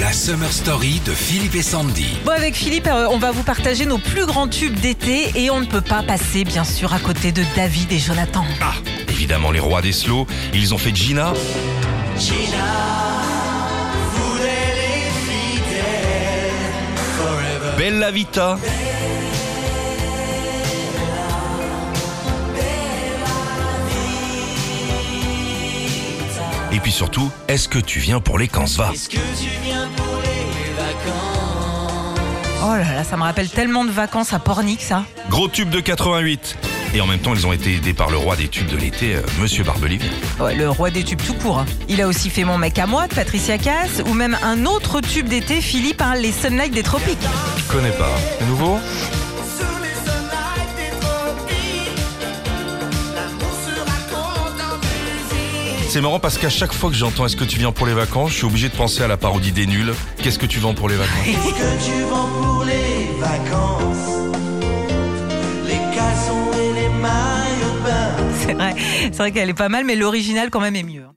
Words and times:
La 0.00 0.14
Summer 0.14 0.50
Story 0.50 0.98
de 1.04 1.12
Philippe 1.12 1.56
et 1.56 1.62
Sandy. 1.62 2.06
Bon, 2.24 2.32
avec 2.32 2.54
Philippe, 2.54 2.86
euh, 2.86 3.06
on 3.10 3.18
va 3.18 3.32
vous 3.32 3.42
partager 3.42 3.84
nos 3.84 3.98
plus 3.98 4.24
grands 4.24 4.48
tubes 4.48 4.80
d'été 4.80 5.30
et 5.34 5.50
on 5.50 5.60
ne 5.60 5.66
peut 5.66 5.82
pas 5.82 6.02
passer, 6.02 6.44
bien 6.44 6.64
sûr, 6.64 6.94
à 6.94 6.98
côté 6.98 7.32
de 7.32 7.42
David 7.54 7.92
et 7.92 7.98
Jonathan. 7.98 8.46
Ah, 8.62 8.72
évidemment, 9.08 9.50
les 9.50 9.60
rois 9.60 9.82
des 9.82 9.92
slows, 9.92 10.26
ils 10.54 10.72
ont 10.72 10.78
fait 10.78 10.96
Gina. 10.96 11.34
Bella 17.76 18.10
Vita. 18.10 18.58
Et 26.72 26.78
puis 26.80 26.92
surtout, 26.92 27.30
est-ce 27.48 27.68
que 27.68 27.78
tu 27.78 27.98
viens 27.98 28.20
pour 28.20 28.38
les 28.38 28.48
Kansva 28.48 28.92
Oh 32.62 32.66
là 32.74 32.78
là, 32.94 33.04
ça 33.04 33.16
me 33.16 33.22
rappelle 33.22 33.48
tellement 33.48 33.84
de 33.84 33.90
vacances 33.90 34.32
à 34.32 34.38
Pornic, 34.38 34.82
ça. 34.82 35.04
Gros 35.30 35.48
tube 35.48 35.70
de 35.70 35.80
88. 35.80 36.58
Et 36.92 37.00
en 37.00 37.06
même 37.06 37.20
temps, 37.20 37.34
ils 37.34 37.46
ont 37.46 37.52
été 37.52 37.74
aidés 37.76 37.94
par 37.94 38.10
le 38.10 38.16
roi 38.16 38.34
des 38.36 38.48
tubes 38.48 38.66
de 38.66 38.76
l'été, 38.76 39.14
euh, 39.14 39.22
Monsieur 39.40 39.62
Barbelivien. 39.62 40.10
Ouais, 40.40 40.54
le 40.56 40.68
roi 40.68 40.90
des 40.90 41.04
tubes 41.04 41.22
tout 41.24 41.34
court. 41.34 41.64
Il 41.88 42.02
a 42.02 42.08
aussi 42.08 42.30
fait 42.30 42.44
Mon 42.44 42.58
mec 42.58 42.78
à 42.78 42.86
moi 42.86 43.06
de 43.06 43.14
Patricia 43.14 43.58
Cass 43.58 44.02
ou 44.06 44.12
même 44.12 44.36
un 44.42 44.66
autre 44.66 45.00
tube 45.00 45.28
d'été, 45.28 45.60
Philippe, 45.60 46.02
hein, 46.02 46.14
les 46.16 46.32
Sunlight 46.32 46.72
des 46.72 46.82
Tropiques. 46.82 47.18
Je 47.58 47.72
connais 47.72 47.92
pas. 47.92 48.10
C'est 48.38 48.46
nouveau? 48.46 48.78
C'est 55.90 56.00
marrant 56.00 56.20
parce 56.20 56.38
qu'à 56.38 56.50
chaque 56.50 56.72
fois 56.72 56.88
que 56.88 56.94
j'entends 56.94 57.26
Est-ce 57.26 57.34
que 57.34 57.42
tu 57.42 57.58
viens 57.58 57.72
pour 57.72 57.84
les 57.84 57.94
vacances, 57.94 58.30
je 58.30 58.36
suis 58.36 58.44
obligé 58.44 58.68
de 58.68 58.76
penser 58.76 59.02
à 59.02 59.08
la 59.08 59.16
parodie 59.16 59.50
des 59.50 59.66
nuls. 59.66 59.92
Qu'est-ce 60.22 60.38
que 60.38 60.46
tu 60.46 60.60
vends 60.60 60.72
pour 60.72 60.88
les 60.88 60.94
vacances? 60.94 61.24
Qu'est-ce 61.24 61.48
que 61.48 61.84
tu 61.84 62.02
vends 62.04 62.28
pour 62.28 62.64
les 62.64 63.18
vacances? 63.18 64.30
Les 65.66 65.96
caleçons 65.96 66.52
et 66.54 66.80
les 66.80 66.88
maillots 66.90 67.74
de 67.74 67.84
bain 67.84 68.34
C'est 68.38 68.54
vrai, 68.54 68.74
c'est 69.02 69.16
vrai 69.16 69.32
qu'elle 69.32 69.50
est 69.50 69.54
pas 69.54 69.68
mal, 69.68 69.84
mais 69.84 69.96
l'original 69.96 70.48
quand 70.50 70.60
même 70.60 70.76
est 70.76 70.84
mieux. 70.84 71.10